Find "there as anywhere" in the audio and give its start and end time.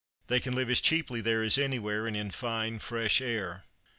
1.21-2.07